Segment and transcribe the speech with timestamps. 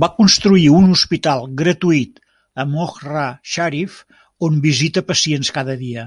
[0.00, 2.20] Va construir un hospital gratuït
[2.64, 3.24] a Mohra
[3.54, 3.96] Sharif,
[4.50, 6.06] on visita pacients cada dia.